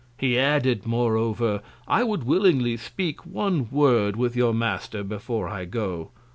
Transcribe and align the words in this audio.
He 0.17 0.35
added 0.39 0.87
moreover, 0.87 1.61
I 1.87 2.03
would 2.03 2.23
willingly 2.23 2.75
speak 2.75 3.23
one 3.23 3.67
Word 3.69 4.15
with 4.15 4.35
your 4.35 4.51
Master 4.51 5.03
before 5.03 5.47
I 5.47 5.65
go. 5.65 6.09